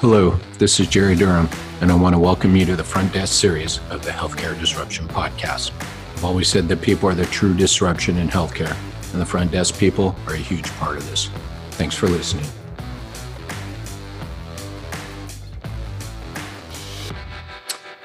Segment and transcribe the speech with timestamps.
[0.00, 1.46] Hello, this is Jerry Durham,
[1.82, 5.06] and I want to welcome you to the Front Desk series of the Healthcare Disruption
[5.06, 5.72] Podcast.
[6.14, 8.74] I've always said that people are the true disruption in healthcare,
[9.12, 11.28] and the front desk people are a huge part of this.
[11.72, 12.46] Thanks for listening.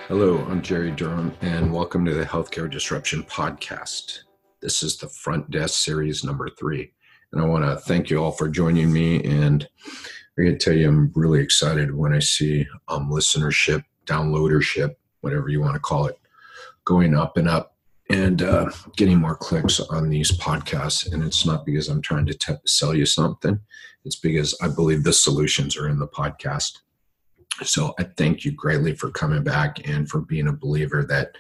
[0.09, 4.23] Hello, I'm Jerry Durham, and welcome to the Healthcare Disruption Podcast.
[4.59, 6.91] This is the Front Desk series number three,
[7.32, 9.66] and I want to thank you all for joining me and
[10.38, 15.62] I can tell you, I'm really excited when I see um, listenership, downloadership, whatever you
[15.62, 16.20] want to call it,
[16.84, 17.76] going up and up
[18.10, 21.12] and uh, getting more clicks on these podcasts.
[21.12, 23.60] And it's not because I'm trying to t- sell you something,
[24.04, 26.79] it's because I believe the solutions are in the podcast.
[27.64, 31.38] So I thank you greatly for coming back and for being a believer that,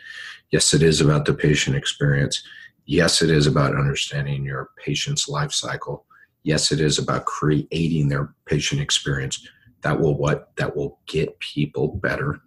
[0.51, 2.41] yes, it is about the patient experience.
[2.85, 6.05] Yes, it is about understanding your patient's life cycle
[6.45, 9.45] yes it is about creating their patient experience.
[9.81, 10.55] That will what?
[10.55, 12.39] That will get people better.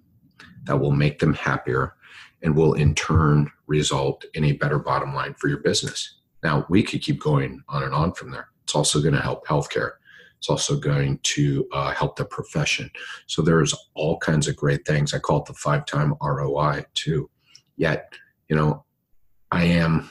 [0.64, 1.94] That will make them happier
[2.42, 6.20] and will in turn result in a better bottom line for your business.
[6.42, 8.48] Now we could keep going on and on from there.
[8.64, 9.92] It's also going to help healthcare.
[10.38, 12.90] It's also going to uh, help the profession.
[13.26, 15.12] So there's all kinds of great things.
[15.12, 17.28] I call it the five time roi too.
[17.76, 18.12] Yet
[18.48, 18.84] you know
[19.50, 20.10] i am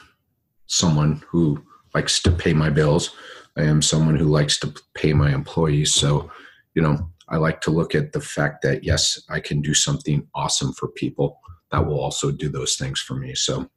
[0.66, 1.62] someone who
[1.94, 3.14] likes to pay my bills
[3.58, 5.92] I am someone who likes to pay my employees.
[5.92, 6.30] So,
[6.74, 10.26] you know, I like to look at the fact that, yes, I can do something
[10.34, 11.40] awesome for people
[11.72, 13.34] that will also do those things for me.
[13.34, 13.68] So,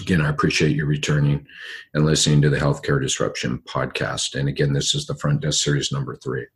[0.00, 1.46] again, I appreciate you returning
[1.94, 4.34] and listening to the Healthcare Disruption podcast.
[4.34, 6.46] And again, this is the Front Desk Series number three.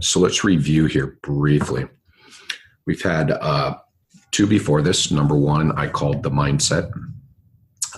[0.00, 1.86] So, let's review here briefly.
[2.84, 3.76] We've had uh,
[4.32, 5.12] two before this.
[5.12, 6.90] Number one, I called the mindset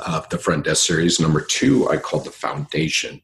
[0.06, 1.20] of the front desk series.
[1.20, 3.20] Number two, I called the foundation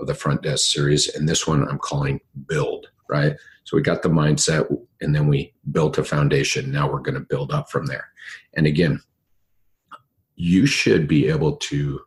[0.00, 1.08] of the front desk series.
[1.14, 3.36] And this one I'm calling build, right?
[3.64, 4.66] So we got the mindset
[5.00, 6.70] and then we built a foundation.
[6.70, 8.08] Now we're going to build up from there.
[8.54, 9.00] And again,
[10.36, 12.00] you should be able to,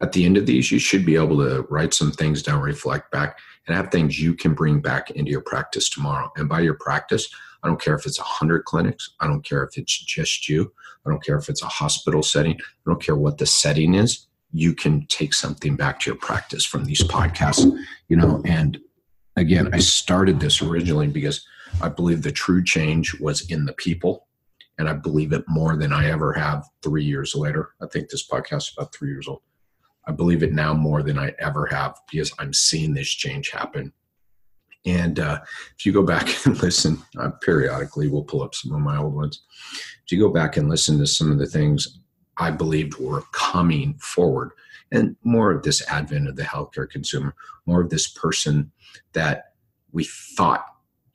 [0.00, 3.12] at the end of these, you should be able to write some things down, reflect
[3.12, 6.30] back, and have things you can bring back into your practice tomorrow.
[6.36, 7.28] And by your practice,
[7.62, 9.10] I don't care if it's 100 clinics.
[9.20, 10.72] I don't care if it's just you.
[11.06, 12.54] I don't care if it's a hospital setting.
[12.54, 14.26] I don't care what the setting is.
[14.52, 17.70] You can take something back to your practice from these podcasts,
[18.08, 18.42] you know.
[18.44, 18.78] And
[19.36, 21.46] again, I started this originally because
[21.82, 24.26] I believe the true change was in the people.
[24.78, 27.70] And I believe it more than I ever have three years later.
[27.82, 29.42] I think this podcast is about three years old.
[30.06, 33.92] I believe it now more than I ever have because I'm seeing this change happen
[34.88, 35.40] and uh,
[35.76, 39.14] if you go back and listen, uh, periodically we'll pull up some of my old
[39.14, 39.42] ones.
[40.04, 41.98] If you go back and listen to some of the things
[42.38, 44.52] I believed were coming forward,
[44.90, 47.34] and more of this advent of the healthcare consumer,
[47.66, 48.72] more of this person
[49.12, 49.52] that
[49.92, 50.64] we thought,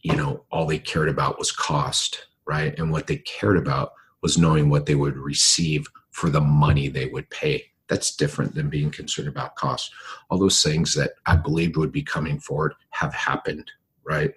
[0.03, 2.77] you know, all they cared about was cost, right?
[2.77, 7.07] And what they cared about was knowing what they would receive for the money they
[7.07, 9.91] would pay that's different than being concerned about cost.
[10.29, 13.69] All those things that I believed would be coming forward have happened,
[14.03, 14.33] right?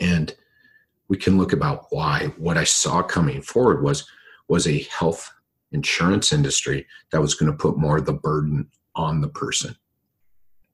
[0.00, 0.34] And
[1.08, 2.32] we can look about why.
[2.36, 4.06] What I saw coming forward was
[4.48, 5.30] was a health
[5.72, 9.76] insurance industry that was going to put more of the burden on the person,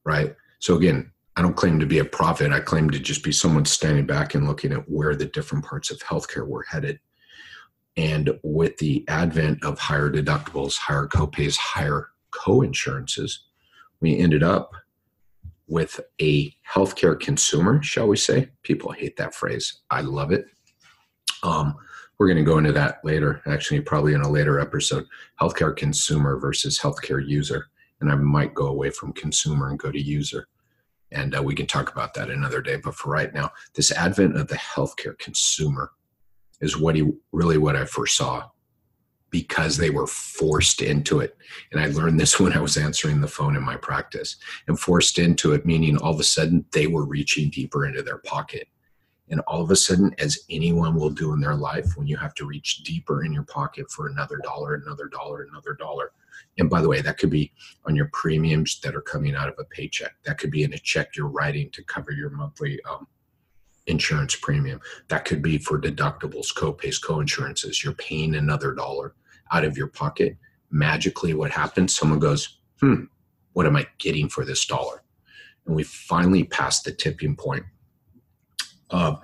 [0.04, 0.34] right?
[0.60, 2.52] So again, I don't claim to be a prophet.
[2.52, 5.90] I claim to just be someone standing back and looking at where the different parts
[5.90, 7.00] of healthcare were headed
[7.96, 13.44] and with the advent of higher deductibles, higher copays, higher co-insurances,
[14.00, 14.72] we ended up
[15.66, 18.50] with a healthcare consumer, shall we say?
[18.62, 19.80] People hate that phrase.
[19.90, 20.46] I love it.
[21.42, 21.76] Um,
[22.18, 25.06] we're going to go into that later, actually, probably in a later episode.
[25.40, 27.68] Healthcare consumer versus healthcare user.
[28.00, 30.48] And I might go away from consumer and go to user.
[31.12, 32.76] And uh, we can talk about that another day.
[32.76, 35.92] But for right now, this advent of the healthcare consumer
[36.60, 38.48] is what he really what I first saw
[39.34, 41.36] because they were forced into it.
[41.72, 44.36] And I learned this when I was answering the phone in my practice.
[44.68, 48.18] And forced into it, meaning all of a sudden they were reaching deeper into their
[48.18, 48.68] pocket.
[49.30, 52.34] And all of a sudden, as anyone will do in their life, when you have
[52.34, 56.12] to reach deeper in your pocket for another dollar, another dollar, another dollar.
[56.58, 57.52] And by the way, that could be
[57.86, 60.12] on your premiums that are coming out of a paycheck.
[60.24, 63.08] That could be in a check you're writing to cover your monthly um,
[63.86, 64.80] insurance premium.
[65.08, 67.84] That could be for deductibles, co-pays, co-insurances.
[67.84, 69.14] You're paying another dollar
[69.52, 70.36] out of your pocket.
[70.70, 71.94] Magically, what happens?
[71.94, 73.04] Someone goes, hmm,
[73.52, 75.02] what am I getting for this dollar?
[75.66, 77.64] And we finally passed the tipping point
[78.90, 79.20] of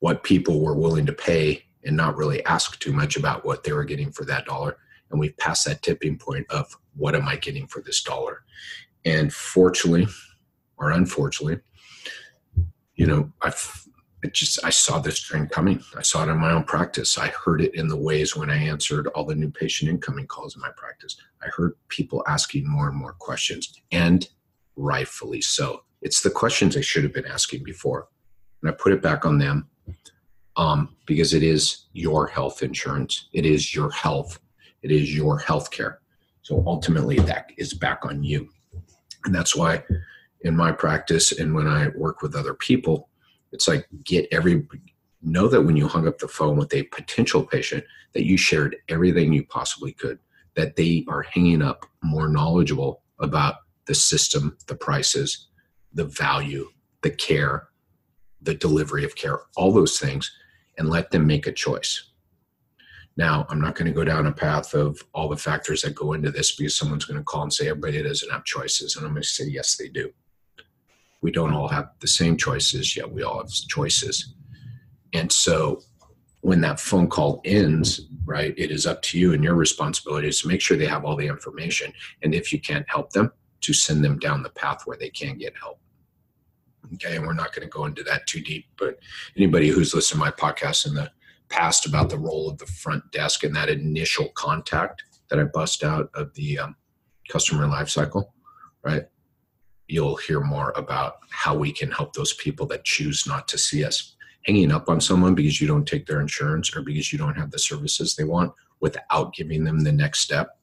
[0.00, 3.72] what people were willing to pay and not really ask too much about what they
[3.72, 4.76] were getting for that dollar.
[5.10, 8.42] And we've passed that tipping point of what am I getting for this dollar?
[9.04, 10.06] And fortunately,
[10.76, 11.60] or unfortunately,
[12.94, 13.86] you know, I've
[14.22, 15.82] it just I saw this trend coming.
[15.96, 17.16] I saw it in my own practice.
[17.16, 20.54] I heard it in the ways when I answered all the new patient incoming calls
[20.54, 21.16] in my practice.
[21.42, 24.28] I heard people asking more and more questions, and
[24.76, 25.84] rightfully so.
[26.02, 28.08] It's the questions they should have been asking before,
[28.62, 29.68] and I put it back on them
[30.56, 33.28] um, because it is your health insurance.
[33.32, 34.38] It is your health.
[34.82, 36.00] It is your health care.
[36.42, 38.50] So ultimately, that is back on you,
[39.24, 39.82] and that's why
[40.42, 43.09] in my practice and when I work with other people
[43.52, 44.66] it's like get every
[45.22, 48.76] know that when you hung up the phone with a potential patient that you shared
[48.88, 50.18] everything you possibly could
[50.56, 53.56] that they are hanging up more knowledgeable about
[53.86, 55.48] the system the prices
[55.92, 56.68] the value
[57.02, 57.68] the care
[58.42, 60.30] the delivery of care all those things
[60.78, 62.10] and let them make a choice.
[63.16, 66.14] Now i'm not going to go down a path of all the factors that go
[66.14, 69.12] into this because someone's going to call and say everybody doesn't have choices and i'm
[69.12, 70.10] going to say yes they do
[71.22, 74.34] we don't all have the same choices, yet we all have choices.
[75.12, 75.82] And so
[76.40, 80.40] when that phone call ends, right, it is up to you and your responsibility is
[80.40, 81.92] to make sure they have all the information.
[82.22, 83.32] And if you can't help them,
[83.62, 85.78] to send them down the path where they can get help.
[86.94, 88.98] Okay, and we're not going to go into that too deep, but
[89.36, 91.10] anybody who's listened to my podcast in the
[91.50, 95.84] past about the role of the front desk and that initial contact that I bust
[95.84, 96.76] out of the um,
[97.28, 98.34] customer life cycle,
[98.82, 99.04] right?
[99.90, 103.84] You'll hear more about how we can help those people that choose not to see
[103.84, 104.16] us.
[104.46, 107.50] Hanging up on someone because you don't take their insurance or because you don't have
[107.50, 110.58] the services they want without giving them the next step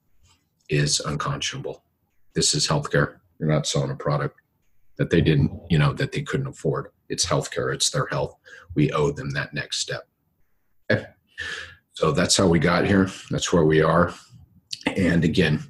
[0.70, 1.84] is unconscionable.
[2.34, 3.18] This is healthcare.
[3.40, 4.40] You're not selling a product
[4.98, 6.88] that they didn't, you know, that they couldn't afford.
[7.10, 8.36] It's healthcare, it's their health.
[8.76, 10.08] We owe them that next step.
[10.92, 11.06] Okay.
[11.94, 13.10] So that's how we got here.
[13.30, 14.14] That's where we are.
[14.86, 15.64] And again,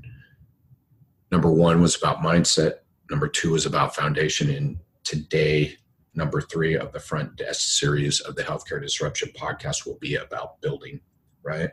[1.32, 4.50] number one was about mindset Number two is about foundation.
[4.50, 5.78] And today,
[6.14, 10.60] number three of the front desk series of the Healthcare Disruption podcast will be about
[10.62, 11.00] building,
[11.44, 11.70] right?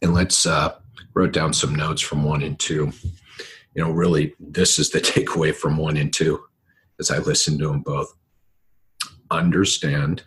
[0.00, 0.76] And let's uh,
[1.14, 2.92] wrote down some notes from one and two.
[3.74, 6.42] You know, really, this is the takeaway from one and two
[6.98, 8.12] as I listened to them both.
[9.30, 10.24] Understand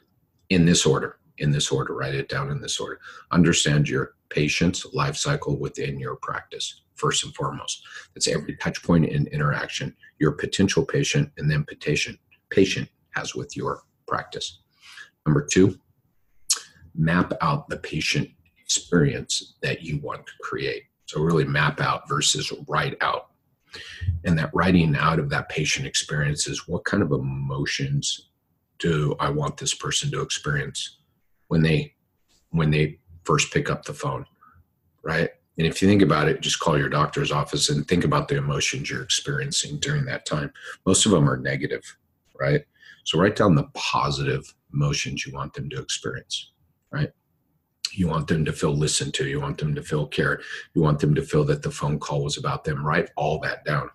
[0.49, 2.99] in this order, in this order, write it down in this order.
[3.31, 7.83] Understand your patient's life cycle within your practice first and foremost.
[8.13, 12.19] That's every touch point and interaction your potential patient and then patient
[12.49, 14.59] patient has with your practice.
[15.25, 15.77] Number two,
[16.93, 18.29] map out the patient
[18.61, 20.83] experience that you want to create.
[21.05, 23.31] So really map out versus write out.
[24.23, 28.29] And that writing out of that patient experience is what kind of emotions
[28.79, 30.97] do I want this person to experience
[31.47, 31.93] when they
[32.51, 34.25] when they first pick up the phone,
[35.03, 35.29] right?
[35.57, 38.37] And if you think about it, just call your doctor's office and think about the
[38.37, 40.51] emotions you're experiencing during that time.
[40.85, 41.83] Most of them are negative,
[42.39, 42.65] right?
[43.05, 46.51] So write down the positive emotions you want them to experience,
[46.91, 47.11] right?
[47.93, 49.27] You want them to feel listened to.
[49.27, 50.43] You want them to feel cared.
[50.73, 52.85] You want them to feel that the phone call was about them.
[52.85, 53.89] Write all that down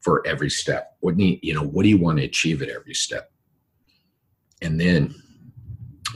[0.00, 0.96] for every step.
[1.00, 1.62] What need you know?
[1.62, 3.30] What do you want to achieve at every step?
[4.62, 5.14] And then,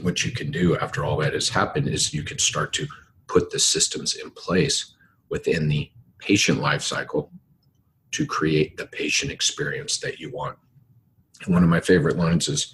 [0.01, 2.87] what you can do after all that has happened is you can start to
[3.27, 4.93] put the systems in place
[5.29, 5.89] within the
[6.19, 7.31] patient life cycle
[8.11, 10.57] to create the patient experience that you want.
[11.45, 12.73] And one of my favorite lines is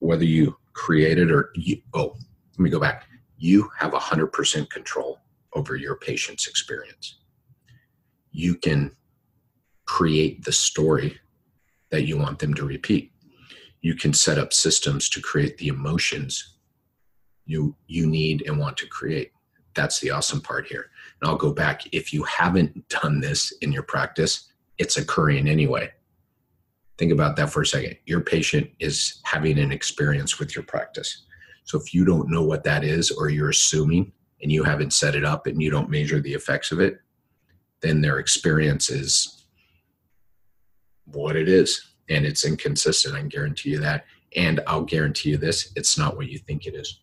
[0.00, 2.14] whether you create it or you, oh,
[2.52, 3.06] let me go back.
[3.38, 5.20] You have 100% control
[5.54, 7.18] over your patient's experience.
[8.30, 8.96] You can
[9.84, 11.18] create the story
[11.90, 13.12] that you want them to repeat.
[13.80, 16.56] You can set up systems to create the emotions
[17.52, 19.32] you you need and want to create
[19.74, 20.90] that's the awesome part here.
[21.20, 21.82] And I'll go back.
[21.92, 25.90] If you haven't done this in your practice, it's occurring anyway.
[26.98, 27.96] Think about that for a second.
[28.06, 31.24] Your patient is having an experience with your practice.
[31.64, 35.14] So if you don't know what that is, or you're assuming and you haven't set
[35.14, 36.98] it up and you don't measure the effects of it,
[37.80, 39.44] then their experience is
[41.06, 41.92] what it is.
[42.08, 43.14] And it's inconsistent.
[43.14, 44.04] I can guarantee you that.
[44.36, 47.00] And I'll guarantee you this it's not what you think it is.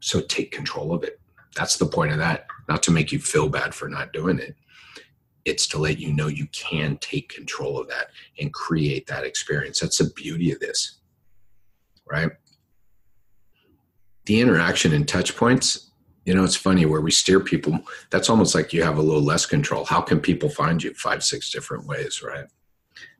[0.00, 1.20] So take control of it.
[1.56, 2.46] That's the point of that.
[2.68, 4.54] Not to make you feel bad for not doing it.
[5.44, 9.80] It's to let you know you can take control of that and create that experience.
[9.80, 10.98] That's the beauty of this,
[12.10, 12.30] right?
[14.26, 15.90] The interaction and touch points,
[16.26, 17.80] you know, it's funny where we steer people.
[18.10, 19.86] That's almost like you have a little less control.
[19.86, 20.92] How can people find you?
[20.92, 22.44] Five, six different ways, right?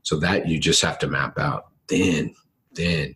[0.02, 1.68] So that you just have to map out.
[1.88, 2.34] Then,
[2.72, 3.14] then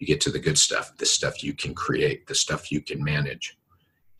[0.00, 3.02] you get to the good stuff, the stuff you can create, the stuff you can
[3.02, 3.56] manage.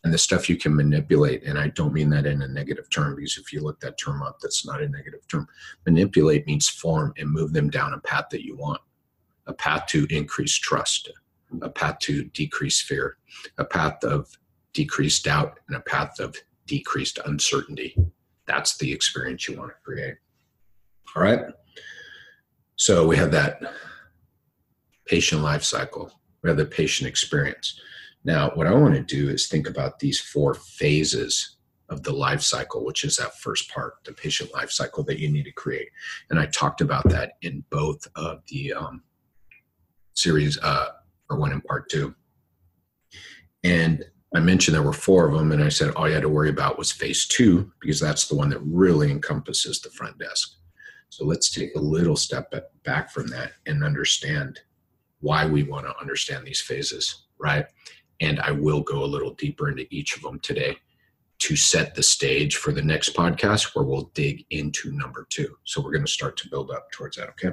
[0.03, 1.43] and the stuff you can manipulate.
[1.45, 4.23] And i don't mean that in a negative term because if you look that term
[4.23, 5.47] up that's not a negative term.
[5.87, 8.81] Manipulate means form and move them down a path that you want
[9.47, 11.11] a path to increase trust
[11.63, 13.17] a path to decrease fear
[13.59, 14.29] a path of
[14.73, 17.97] decreased doubt and a path of decreased uncertainty.
[18.47, 20.15] That's the experience you want to create.
[21.15, 21.41] All right?
[22.77, 23.61] So we have that
[25.07, 27.81] patient life cycle rather patient experience
[28.25, 31.57] now, what I want to do is think about these four phases
[31.89, 35.31] of the life cycle, which is that first part, the patient life cycle that you
[35.31, 35.89] need to create.
[36.29, 39.03] And I talked about that in both of the um,
[40.15, 40.91] series, uh,
[41.31, 42.15] or one in part two.
[43.65, 44.05] And
[44.35, 46.51] I mentioned there were four of them, and I said all you had to worry
[46.51, 50.57] about was phase two, because that's the one that really encompasses the front desk.
[51.09, 52.53] So let's take a little step
[52.85, 54.61] back from that and understand
[55.21, 57.67] why we want to understand these phases, right?
[58.21, 60.77] And I will go a little deeper into each of them today
[61.41, 65.57] to set the stage for the next podcast where we'll dig into number two.
[65.65, 67.53] So we're going to start to build up towards that, okay?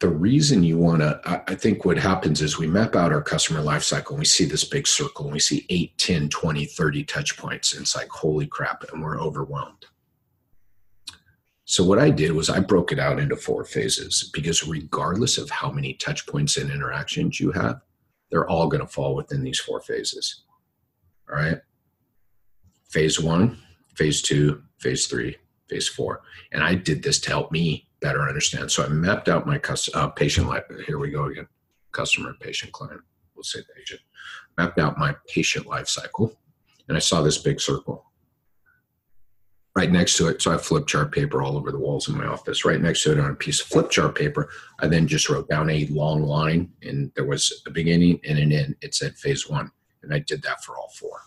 [0.00, 3.60] The reason you want to, I think what happens is we map out our customer
[3.60, 7.04] life cycle and we see this big circle and we see 8, 10, 20, 30
[7.04, 7.72] touch points.
[7.74, 9.86] And it's like, holy crap, and we're overwhelmed.
[11.70, 15.48] So what I did was I broke it out into four phases because regardless of
[15.50, 17.80] how many touch points and interactions you have,
[18.28, 20.42] they're all going to fall within these four phases.
[21.30, 21.58] All right.
[22.88, 23.56] Phase one,
[23.94, 25.36] phase two, phase three,
[25.68, 26.22] phase four.
[26.50, 28.72] And I did this to help me better understand.
[28.72, 29.60] So I mapped out my
[29.94, 30.64] uh, patient life.
[30.88, 31.46] Here we go again.
[31.92, 33.00] Customer, patient, client.
[33.36, 34.00] We'll say patient.
[34.58, 36.36] Mapped out my patient life cycle.
[36.88, 38.09] And I saw this big circle
[39.80, 40.42] right next to it.
[40.42, 42.66] So I have flip chart paper all over the walls in my office.
[42.66, 45.48] Right next to it on a piece of flip chart paper, I then just wrote
[45.48, 48.76] down a long line and there was a beginning and an end.
[48.82, 49.70] It said phase one.
[50.02, 51.20] And I did that for all four.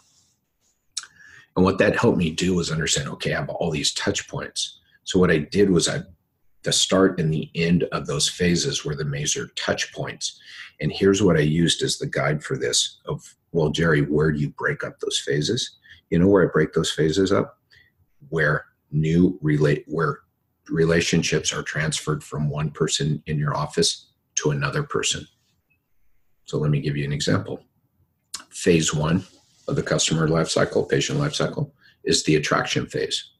[1.55, 4.79] And what that helped me do was understand, okay, I have all these touch points.
[5.03, 6.01] So what I did was I
[6.62, 10.39] the start and the end of those phases were the major touch points.
[10.79, 14.39] And here's what I used as the guide for this of, well, Jerry, where do
[14.39, 15.77] you break up those phases?
[16.10, 17.57] You know where I break those phases up?
[18.29, 20.19] Where new relate where
[20.69, 25.27] relationships are transferred from one person in your office to another person.
[26.45, 27.63] So let me give you an example.
[28.49, 29.23] Phase one
[29.67, 33.31] of the customer life cycle, patient life cycle, is the attraction phase.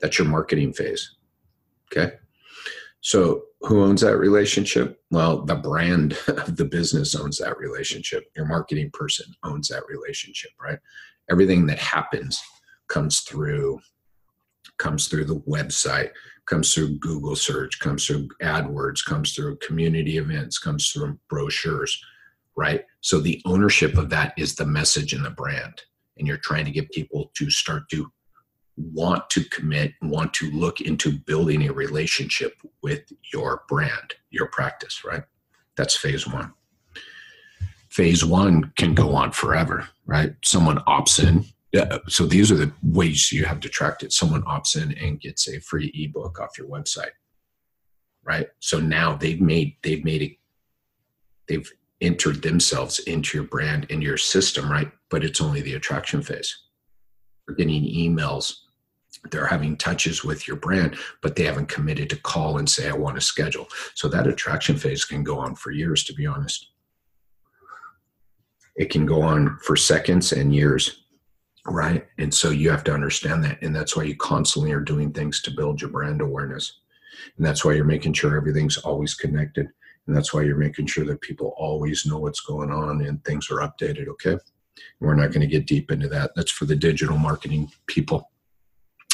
[0.00, 1.16] That's your marketing phase.
[1.90, 2.14] Okay.
[3.00, 5.00] So who owns that relationship?
[5.10, 8.24] Well, the brand of the business owns that relationship.
[8.36, 10.78] Your marketing person owns that relationship, right?
[11.30, 12.40] Everything that happens
[12.88, 13.80] comes through
[14.78, 16.10] comes through the website,
[16.46, 22.02] comes through Google search, comes through AdWords, comes through community events, comes through brochures,
[22.56, 22.84] right?
[23.00, 25.82] So the ownership of that is the message and the brand.
[26.18, 28.10] And you're trying to get people to start to
[28.76, 33.02] want to commit, want to look into building a relationship with
[33.32, 35.22] your brand, your practice, right?
[35.76, 36.52] That's phase one.
[37.88, 40.34] Phase one can go on forever, right?
[40.44, 44.12] Someone opts in, yeah, so these are the ways you have to track it.
[44.12, 47.12] Someone opts in and gets a free ebook off your website,
[48.22, 48.48] right?
[48.60, 50.32] So now they've made they've made it,
[51.48, 51.70] they've
[52.02, 54.92] entered themselves into your brand, into your system, right?
[55.08, 56.54] But it's only the attraction phase.
[57.46, 58.52] They're getting emails,
[59.30, 62.92] they're having touches with your brand, but they haven't committed to call and say, I
[62.92, 63.66] want to schedule.
[63.94, 66.68] So that attraction phase can go on for years, to be honest.
[68.76, 71.01] It can go on for seconds and years
[71.66, 72.06] right.
[72.18, 73.62] And so you have to understand that.
[73.62, 76.80] And that's why you constantly are doing things to build your brand awareness.
[77.36, 79.68] And that's why you're making sure everything's always connected.
[80.06, 83.48] And that's why you're making sure that people always know what's going on and things
[83.50, 84.08] are updated.
[84.08, 84.36] Okay.
[85.00, 86.32] We're not going to get deep into that.
[86.34, 88.30] That's for the digital marketing people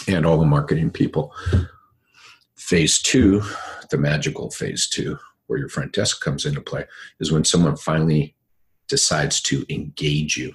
[0.07, 1.35] and all the marketing people.
[2.57, 3.43] Phase two
[3.91, 6.85] the magical phase two where your front desk comes into play
[7.21, 8.35] is when someone finally
[8.87, 10.53] decides to engage you.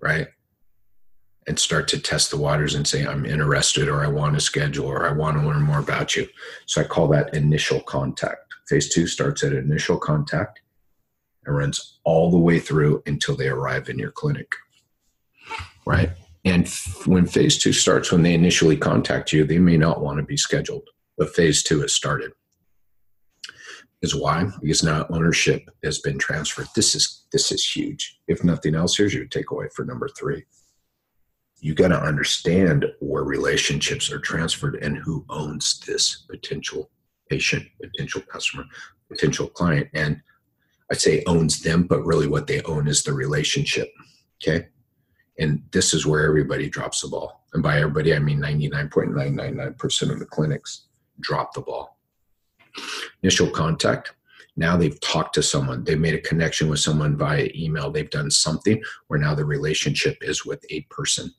[0.00, 0.28] Right
[1.48, 4.86] and start to test the waters and say, I'm interested or I want to schedule
[4.86, 6.28] or I want to learn more about you.
[6.66, 8.54] So I call that initial contact.
[8.68, 10.60] Phase two starts at initial contact
[11.46, 14.52] and runs all the way through until they arrive in your clinic.
[15.86, 16.10] Right.
[16.44, 20.18] And f- when phase two starts, when they initially contact you, they may not want
[20.18, 20.86] to be scheduled,
[21.16, 22.32] but phase two has started.
[24.02, 24.48] Is why?
[24.60, 26.68] Because now ownership has been transferred.
[26.76, 28.20] This is this is huge.
[28.28, 30.44] If nothing else, here's your takeaway for number three
[31.60, 36.90] you got to understand where relationships are transferred and who owns this potential
[37.28, 38.64] patient, potential customer,
[39.08, 39.88] potential client.
[39.94, 40.20] And
[40.90, 43.92] I'd say owns them, but really what they own is the relationship.
[44.42, 44.68] Okay.
[45.38, 47.44] And this is where everybody drops the ball.
[47.52, 50.86] And by everybody, I mean 99.999% of the clinics
[51.20, 51.98] drop the ball.
[53.22, 54.14] Initial contact.
[54.56, 58.30] Now they've talked to someone, they've made a connection with someone via email, they've done
[58.30, 61.32] something where now the relationship is with a person.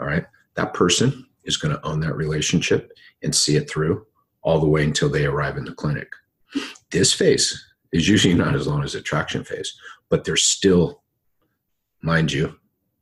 [0.00, 0.26] All right.
[0.54, 4.06] That person is going to own that relationship and see it through
[4.42, 6.08] all the way until they arrive in the clinic.
[6.90, 9.74] This phase is usually not as long as the attraction phase,
[10.08, 11.02] but there's still,
[12.02, 12.56] mind you,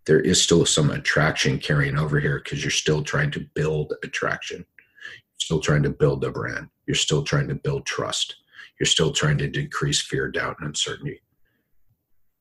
[0.07, 4.59] there is still some attraction carrying over here because you're still trying to build attraction.
[4.59, 6.69] You're still trying to build a brand.
[6.87, 8.37] You're still trying to build trust.
[8.79, 11.21] You're still trying to decrease fear, doubt, and uncertainty.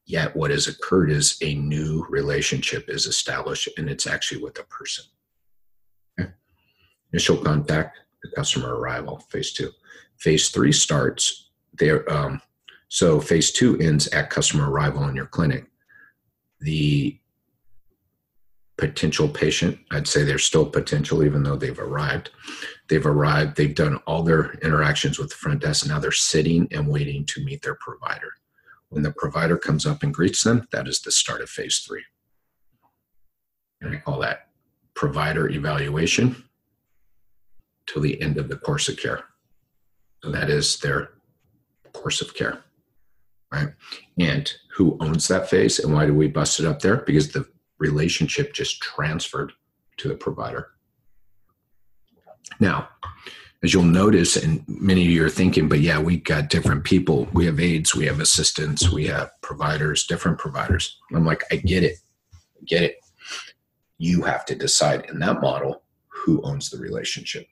[0.10, 4.64] Yet, what has occurred is a new relationship is established, and it's actually with a
[4.64, 5.06] person.
[6.20, 6.32] Okay.
[7.14, 9.70] Initial contact, the customer arrival, phase two.
[10.18, 12.12] Phase three starts there.
[12.12, 12.42] Um,
[12.88, 15.66] so, phase two ends at customer arrival in your clinic.
[16.60, 17.20] The
[18.80, 19.78] potential patient.
[19.92, 22.32] I'd say they're still potential, even though they've arrived.
[22.88, 25.86] They've arrived, they've done all their interactions with the front desk.
[25.86, 28.32] Now they're sitting and waiting to meet their provider.
[28.90, 32.04] When the provider comes up and greets them, that is the start of phase three.
[33.82, 34.50] And we call that
[34.94, 36.44] provider evaluation
[37.88, 39.24] till the end of the course of care.
[40.24, 41.12] So that is their
[41.94, 42.64] course of care.
[43.52, 43.70] Right.
[44.20, 46.98] And who owns that phase and why do we bust it up there?
[46.98, 47.48] Because the
[47.80, 49.54] relationship just transferred
[49.98, 50.72] to the provider.
[52.60, 52.90] Now,
[53.62, 57.28] as you'll notice, and many of you are thinking, but yeah, we got different people.
[57.34, 60.98] We have aides, we have assistants, we have providers, different providers.
[61.14, 61.98] I'm like, I get it.
[62.34, 62.96] I get it.
[63.98, 67.48] You have to decide in that model who owns the relationship.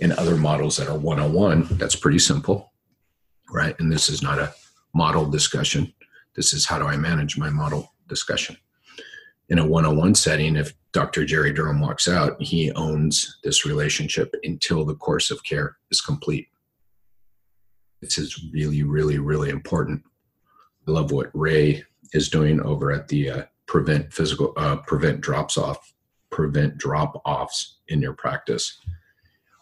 [0.00, 2.72] In other models that are one on one, that's pretty simple,
[3.50, 3.76] right?
[3.78, 4.52] And this is not a
[4.92, 5.92] model discussion.
[6.34, 8.56] This is how do I manage my model discussion
[9.48, 14.84] in a one-on-one setting if dr jerry durham walks out he owns this relationship until
[14.84, 16.48] the course of care is complete.
[18.02, 20.02] This is really really really important.
[20.88, 25.56] I love what ray is doing over at the uh, prevent physical uh, prevent drops
[25.56, 25.94] off
[26.30, 28.80] prevent drop offs in your practice.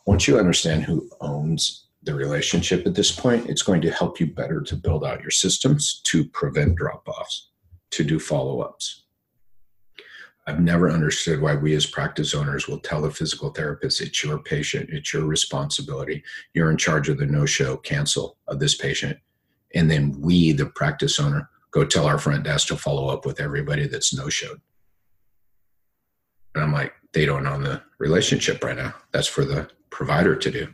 [0.07, 4.27] Once you understand who owns the relationship at this point it's going to help you
[4.27, 7.51] better to build out your systems to prevent drop offs
[7.91, 9.06] to do follow-ups
[10.49, 14.39] I've never understood why we as practice owners will tell the physical therapist it's your
[14.39, 16.23] patient, it's your responsibility.
[16.55, 19.19] You're in charge of the no show, cancel of this patient.
[19.75, 23.41] And then we, the practice owner, go tell our front desk to follow up with
[23.41, 24.61] everybody that's no showed.
[26.55, 28.95] And I'm like, they don't own the relationship right now.
[29.13, 30.73] That's for the provider to do.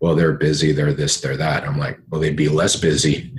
[0.00, 1.66] Well, they're busy, they're this, they're that.
[1.66, 3.34] I'm like, well, they'd be less busy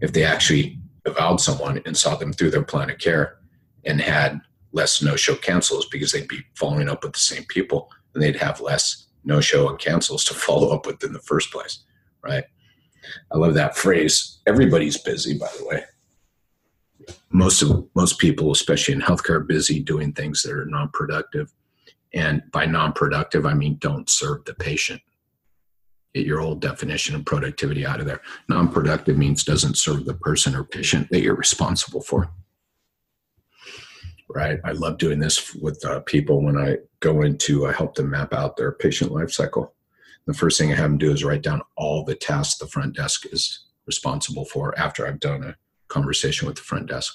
[0.00, 3.38] if they actually avowed someone and saw them through their plan of care
[3.84, 4.40] and had
[4.74, 8.36] less no show cancels because they'd be following up with the same people and they'd
[8.36, 11.84] have less no show and cancels to follow up with in the first place,
[12.22, 12.44] right?
[13.32, 14.40] I love that phrase.
[14.46, 15.84] Everybody's busy, by the way.
[17.30, 21.52] Most of most people, especially in healthcare, are busy doing things that are non-productive.
[22.12, 25.02] And by non-productive, I mean don't serve the patient.
[26.14, 28.22] Get your old definition of productivity out of there.
[28.48, 32.30] Non-productive means doesn't serve the person or patient that you're responsible for
[34.28, 34.58] right?
[34.64, 38.32] I love doing this with uh, people when I go into uh, help them map
[38.32, 39.74] out their patient life cycle.
[40.26, 42.96] The first thing I have them do is write down all the tasks the front
[42.96, 45.56] desk is responsible for after I've done a
[45.88, 47.14] conversation with the front desk.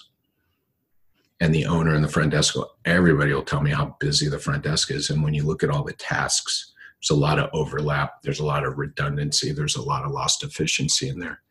[1.40, 4.64] And the owner and the front desk, everybody will tell me how busy the front
[4.64, 5.10] desk is.
[5.10, 8.46] And when you look at all the tasks, there's a lot of overlap, there's a
[8.46, 11.42] lot of redundancy, there's a lot of lost efficiency in there.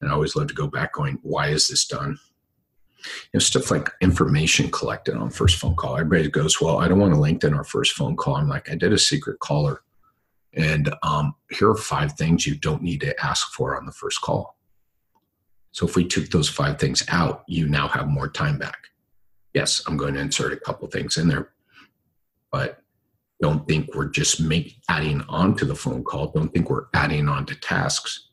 [0.00, 2.18] And I always love to go back going, why is this done?
[3.04, 5.96] You know, stuff like information collected on first phone call.
[5.96, 8.36] Everybody goes, well, I don't want to lengthen our first phone call.
[8.36, 9.82] I'm like, I did a secret caller.
[10.54, 14.20] And um, here are five things you don't need to ask for on the first
[14.20, 14.56] call.
[15.72, 18.78] So if we took those five things out, you now have more time back.
[19.54, 21.52] Yes, I'm going to insert a couple things in there,
[22.50, 22.82] but
[23.40, 26.28] don't think we're just make, adding on to the phone call.
[26.28, 28.28] Don't think we're adding on to tasks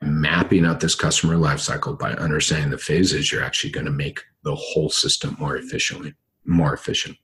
[0.00, 4.54] mapping out this customer lifecycle by understanding the phases, you're actually going to make the
[4.54, 7.16] whole system more efficiently, more efficient.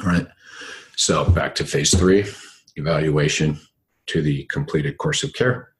[0.00, 0.26] All right.
[0.96, 2.24] So back to phase three,
[2.76, 3.58] evaluation
[4.06, 5.70] to the completed course of care.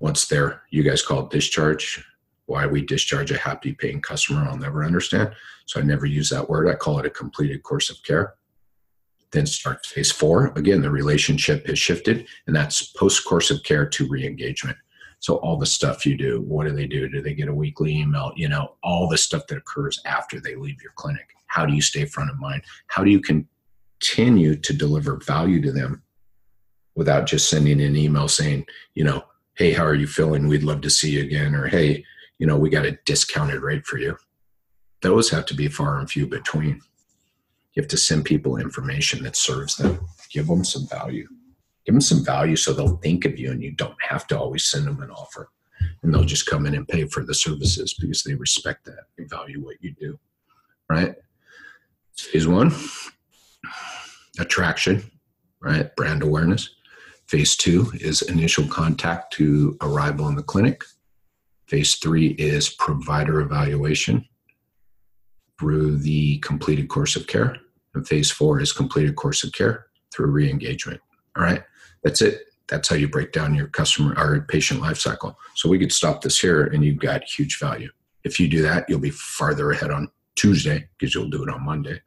[0.00, 2.04] Once there, you guys call it discharge.
[2.46, 5.34] Why we discharge a happy paying customer, I'll never understand.
[5.66, 6.68] So I never use that word.
[6.68, 8.34] I call it a completed course of care.
[9.30, 10.52] Then start phase four.
[10.56, 14.76] Again, the relationship has shifted, and that's post course of care to re engagement
[15.22, 17.08] So all the stuff you do, what do they do?
[17.08, 18.32] Do they get a weekly email?
[18.34, 21.28] You know, all the stuff that occurs after they leave your clinic.
[21.46, 22.64] How do you stay front of mind?
[22.88, 26.02] How do you continue to deliver value to them
[26.96, 29.22] without just sending an email saying, you know,
[29.54, 30.48] hey, how are you feeling?
[30.48, 31.54] We'd love to see you again.
[31.54, 32.04] Or hey,
[32.38, 34.16] you know, we got a discounted rate for you.
[35.02, 36.80] Those have to be far and few between.
[37.74, 40.00] You have to send people information that serves them.
[40.30, 41.28] Give them some value.
[41.84, 44.64] Give them some value so they'll think of you and you don't have to always
[44.64, 45.50] send them an offer.
[46.02, 49.06] And they'll just come in and pay for the services because they respect that.
[49.18, 50.18] They value what you do.
[50.88, 51.16] Right?
[52.16, 52.72] Phase one,
[54.38, 55.02] attraction,
[55.60, 55.94] right?
[55.96, 56.68] Brand awareness.
[57.26, 60.84] Phase two is initial contact to arrival in the clinic.
[61.66, 64.26] Phase three is provider evaluation
[65.58, 67.56] through the completed course of care.
[67.94, 71.00] And phase four is completed course of care through re engagement.
[71.36, 71.62] All right,
[72.02, 72.44] that's it.
[72.68, 75.38] That's how you break down your customer or patient life cycle.
[75.56, 77.90] So we could stop this here and you've got huge value.
[78.24, 81.64] If you do that, you'll be farther ahead on Tuesday because you'll do it on
[81.64, 82.00] Monday.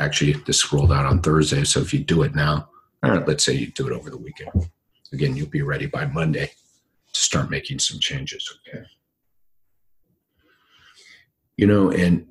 [0.00, 1.64] Actually, this rolled out on Thursday.
[1.64, 2.68] So if you do it now,
[3.02, 4.50] right, let's say you do it over the weekend.
[5.12, 6.50] Again, you'll be ready by Monday
[7.12, 8.58] to start making some changes.
[8.68, 8.84] Okay.
[11.56, 12.26] You know, and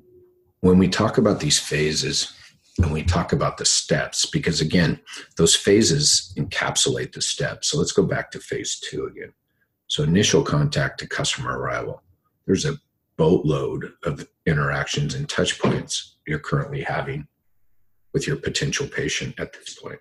[0.60, 2.32] when we talk about these phases
[2.78, 5.00] and we talk about the steps, because again,
[5.36, 7.70] those phases encapsulate the steps.
[7.70, 9.32] So let's go back to phase two again.
[9.88, 12.02] So initial contact to customer arrival.
[12.46, 12.78] There's a
[13.16, 17.26] boatload of interactions and touch points you're currently having
[18.14, 19.98] with your potential patient at this point.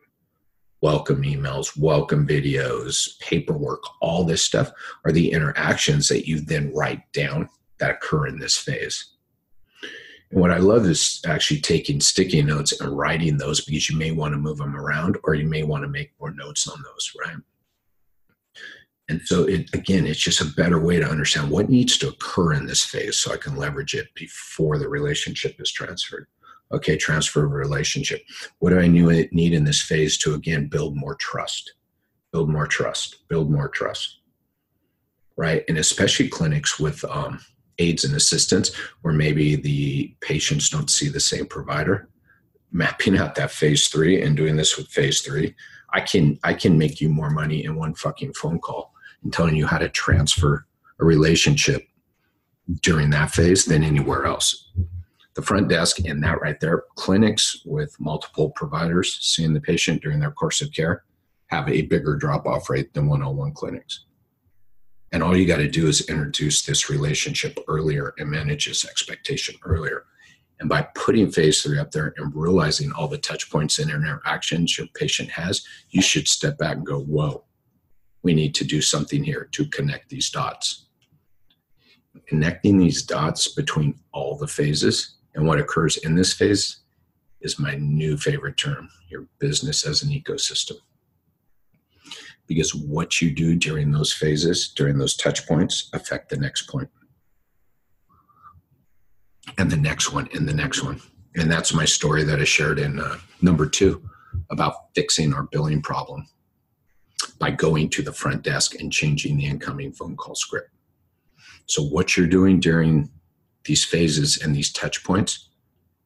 [0.82, 4.72] Welcome emails, welcome videos, paperwork, all this stuff
[5.04, 9.17] are the interactions that you then write down that occur in this phase.
[10.32, 14.12] And what I love is actually taking sticky notes and writing those because you may
[14.12, 17.12] want to move them around or you may want to make more notes on those,
[17.26, 17.38] right?
[19.10, 22.54] And so, it, again, it's just a better way to understand what needs to occur
[22.54, 26.28] in this phase so I can leverage it before the relationship is transferred.
[26.74, 28.22] Okay, transfer of relationship.
[28.60, 31.74] What do I need in this phase to, again, build more trust?
[32.34, 34.20] Build more trust, build more trust,
[35.38, 35.64] right?
[35.70, 37.40] And especially clinics with um,
[37.80, 38.72] aides and assistants
[39.04, 42.10] or maybe the patients don't see the same provider.
[42.72, 45.56] Mapping out that phase three and doing this with phase three
[45.94, 48.92] i can i can make you more money in one fucking phone call
[49.24, 50.66] and telling you how to transfer
[51.00, 51.84] a relationship
[52.82, 54.72] during that phase than anywhere else.
[55.36, 60.20] The front desk and that right there clinics with multiple providers seeing the patient during
[60.20, 61.04] their course of care
[61.48, 64.06] have a bigger drop off rate than one-on-one oh clinics
[65.12, 69.56] and all you got to do is introduce this relationship earlier and manage this expectation
[69.64, 70.06] earlier.
[70.60, 74.78] And by putting phase three up there and realizing all the touch points and interactions
[74.78, 77.44] your patient has, you should step back and go, whoa,
[78.24, 80.88] we need to do something here to connect these dots.
[82.28, 86.80] Connecting these dots between all the phases and what occurs in this phase
[87.42, 90.78] is my new favorite term your business as an ecosystem
[92.48, 96.90] because what you do during those phases, during those touch points, affect the next point,
[99.58, 101.02] and the next one, and the next one.
[101.36, 104.02] And that's my story that I shared in uh, number two
[104.50, 106.26] about fixing our billing problem
[107.40, 110.70] by going to the front desk and changing the incoming phone call script.
[111.68, 113.10] So, what you're doing during
[113.66, 115.50] these phases and these touch points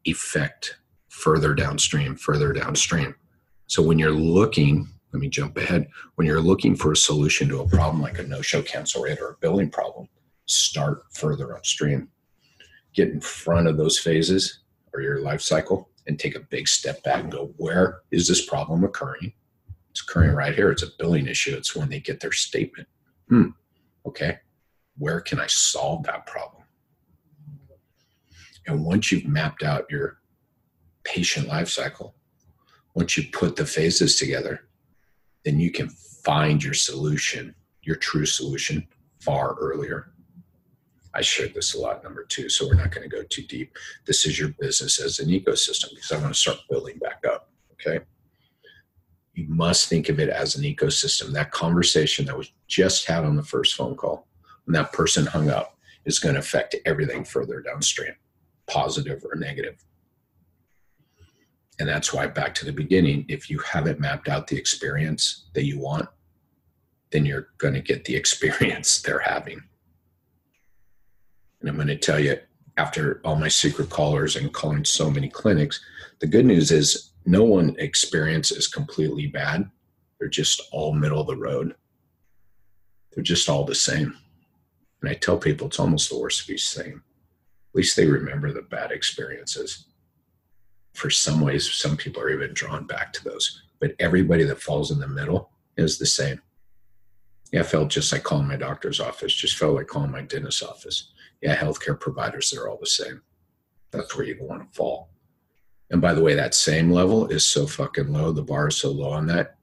[0.08, 0.77] affect
[1.10, 3.15] further downstream, further downstream.
[3.67, 5.88] So, when you're looking let me jump ahead.
[6.15, 9.32] When you're looking for a solution to a problem like a no-show cancel rate or
[9.32, 10.08] a billing problem,
[10.45, 12.10] start further upstream.
[12.93, 14.60] Get in front of those phases
[14.93, 18.45] or your life cycle and take a big step back and go, where is this
[18.45, 19.34] problem occurring?
[19.91, 20.71] It's occurring right here.
[20.71, 21.56] It's a billing issue.
[21.56, 22.88] It's when they get their statement.
[23.30, 23.50] Hmm.
[24.06, 24.39] Okay.
[24.97, 26.63] Where can I solve that problem?
[28.67, 30.19] And once you've mapped out your
[31.04, 32.15] patient life cycle,
[32.93, 34.67] once you put the phases together,
[35.43, 38.88] then you can find your solution, your true solution,
[39.19, 40.12] far earlier.
[41.13, 43.75] I shared this a lot, number two, so we're not going to go too deep.
[44.06, 47.49] This is your business as an ecosystem because I want to start building back up.
[47.73, 48.04] Okay.
[49.34, 51.32] You must think of it as an ecosystem.
[51.32, 54.27] That conversation that was just had on the first phone call,
[54.65, 58.13] when that person hung up, is going to affect everything further downstream,
[58.67, 59.84] positive or negative.
[61.82, 65.65] And that's why, back to the beginning, if you haven't mapped out the experience that
[65.65, 66.08] you want,
[67.10, 69.63] then you're going to get the experience they're having.
[71.60, 72.38] And I'm going to tell you,
[72.78, 75.84] after all my secret callers and calling so many clinics,
[76.20, 79.67] the good news is no one experience is completely bad.
[80.20, 81.74] They're just all middle of the road.
[83.12, 84.15] They're just all the same.
[85.02, 87.02] And I tell people it's almost the worst be same.
[87.72, 89.88] At least they remember the bad experiences.
[90.93, 93.63] For some ways, some people are even drawn back to those.
[93.80, 96.41] But everybody that falls in the middle is the same.
[97.51, 100.63] Yeah, I felt just like calling my doctor's office, just felt like calling my dentist's
[100.63, 101.12] office.
[101.41, 103.21] Yeah, healthcare providers, they're all the same.
[103.91, 105.10] That's where you want to fall.
[105.89, 108.32] And by the way, that same level is so fucking low.
[108.32, 109.58] The bar is so low on that,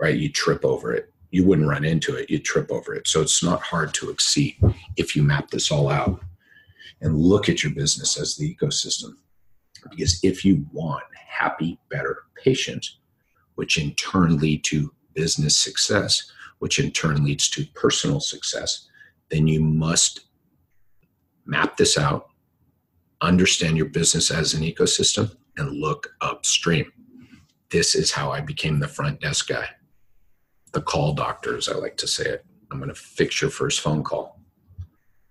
[0.00, 0.14] right?
[0.14, 1.12] You trip over it.
[1.30, 3.06] You wouldn't run into it, you trip over it.
[3.06, 4.56] So it's not hard to exceed
[4.96, 6.22] if you map this all out
[7.02, 9.12] and look at your business as the ecosystem.
[9.90, 12.98] Because if you want happy, better patients,
[13.54, 18.88] which in turn lead to business success, which in turn leads to personal success,
[19.30, 20.20] then you must
[21.46, 22.28] map this out,
[23.20, 26.90] understand your business as an ecosystem, and look upstream.
[27.70, 29.68] This is how I became the front desk guy,
[30.72, 32.44] the call doctor, as I like to say it.
[32.70, 34.40] I'm going to fix your first phone call,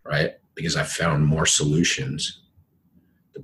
[0.03, 0.33] right?
[0.55, 2.41] Because I found more solutions.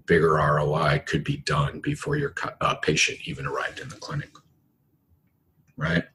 [0.06, 4.29] Bigger ROI could be done before your uh, patient even arrived in the clinic,
[5.77, 6.06] right?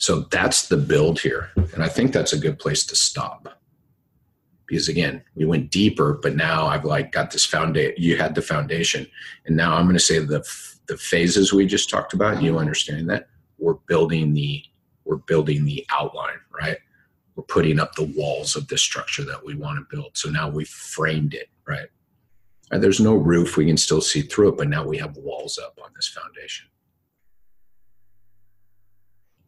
[0.00, 1.50] So that's the build here.
[1.74, 3.60] And I think that's a good place to stop.
[4.66, 7.94] Because again, we went deeper, but now I've like got this foundation.
[7.98, 9.06] You had the foundation.
[9.44, 10.42] And now I'm going to say the,
[10.86, 14.64] the phases we just talked about, you understand that we're building the,
[15.04, 16.78] we're building the outline, right?
[17.34, 20.16] We're putting up the walls of the structure that we want to build.
[20.16, 21.88] So now we've framed it, right?
[22.70, 23.56] There's no roof.
[23.56, 26.68] We can still see through it, but now we have walls up on this foundation.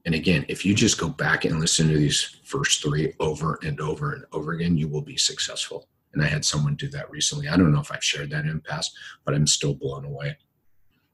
[0.04, 3.80] And again, if you just go back and listen to these first three over and
[3.80, 5.88] over and over again, you will be successful.
[6.12, 7.48] And I had someone do that recently.
[7.48, 10.36] I don't know if I've shared that in the past, but I'm still blown away.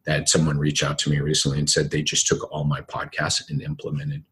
[0.08, 2.80] I had someone reach out to me recently and said they just took all my
[2.80, 4.24] podcasts and implemented.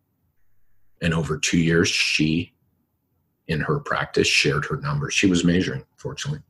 [1.02, 2.54] And over two years, she,
[3.48, 5.12] in her practice, shared her numbers.
[5.12, 6.40] She was measuring, fortunately,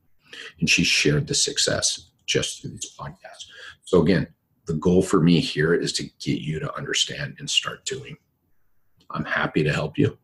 [0.60, 3.46] and she shared the success just through these podcasts.
[3.84, 4.26] So again,
[4.66, 8.16] the goal for me here is to get you to understand and start doing.
[9.10, 10.18] I'm happy to help you.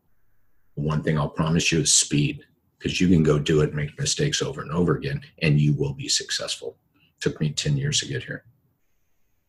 [0.75, 2.43] One thing I'll promise you is speed
[2.83, 5.73] because you can go do it, and make mistakes over and over again, and you
[5.73, 6.77] will be successful.
[7.21, 8.43] Took me 10 years to get here.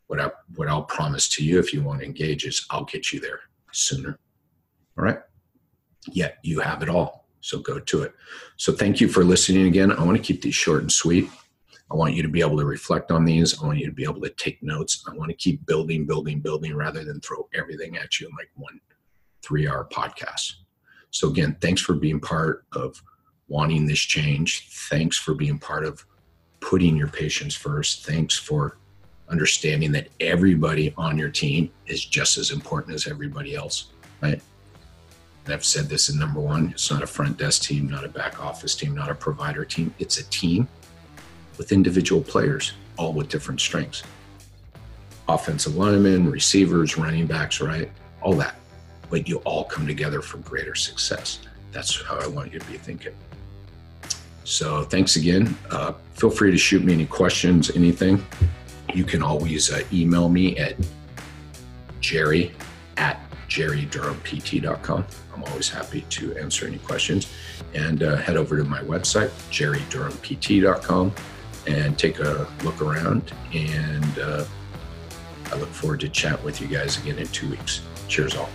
[0.07, 3.13] What, I, what I'll promise to you if you want to engage is I'll get
[3.13, 3.41] you there
[3.73, 4.21] sooner.
[4.97, 5.19] All right?
[6.13, 7.24] Yet you have it all.
[7.45, 8.15] So go to it.
[8.57, 9.93] So thank you for listening again.
[9.93, 11.29] I want to keep these short and sweet.
[11.93, 13.63] I want you to be able to reflect on these.
[13.63, 15.05] I want you to be able to take notes.
[15.07, 18.49] I want to keep building, building, building rather than throw everything at you in like
[18.55, 18.81] one
[19.43, 20.55] three hour podcast.
[21.11, 23.03] So, again, thanks for being part of
[23.49, 24.67] wanting this change.
[24.89, 26.03] Thanks for being part of
[26.61, 28.07] putting your patients first.
[28.07, 28.79] Thanks for
[29.29, 34.41] understanding that everybody on your team is just as important as everybody else, right?
[35.47, 38.43] I've said this in number one it's not a front desk team, not a back
[38.43, 39.95] office team, not a provider team.
[39.99, 40.69] It's a team
[41.59, 44.03] with individual players, all with different strengths.
[45.29, 47.91] Offensive linemen, receivers, running backs, right?
[48.23, 48.57] All that.
[49.11, 51.41] But you all come together for greater success.
[51.73, 53.15] That's how I want you to be thinking.
[54.45, 55.57] So thanks again.
[55.71, 58.25] Uh, feel free to shoot me any questions, anything.
[58.93, 60.77] You can always uh, email me at
[62.01, 62.53] jerry
[62.97, 65.05] at jerrydurhampt.com.
[65.35, 67.33] I'm always happy to answer any questions.
[67.75, 71.13] And uh, head over to my website, jerrydurhampt.com
[71.67, 73.33] and take a look around.
[73.53, 74.45] And uh,
[75.47, 77.83] I look forward to chat with you guys again in two weeks.
[78.09, 78.51] Cheers, all.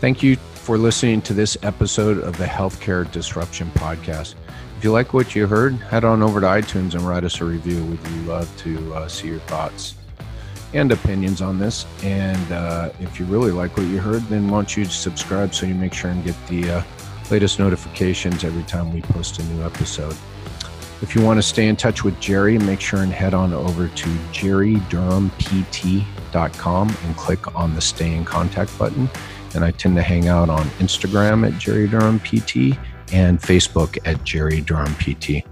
[0.00, 4.34] Thank you for listening to this episode of the Healthcare Disruption Podcast.
[4.76, 7.44] If you like what you heard, head on over to iTunes and write us a
[7.44, 7.84] review.
[7.84, 9.97] We'd love to uh, see your thoughts
[10.74, 11.86] and opinions on this.
[12.02, 15.66] And uh, if you really like what you heard, then why don't you subscribe so
[15.66, 16.82] you make sure and get the uh,
[17.30, 20.16] latest notifications every time we post a new episode.
[21.00, 23.86] If you want to stay in touch with Jerry, make sure and head on over
[23.86, 29.08] to jerrydurhampt.com and click on the stay in contact button.
[29.54, 32.76] And I tend to hang out on Instagram at Jerry Durham PT
[33.12, 35.44] and Facebook at Jerry Durham PT.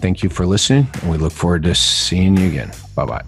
[0.00, 2.70] Thank you for listening, and we look forward to seeing you again.
[2.94, 3.24] Bye bye.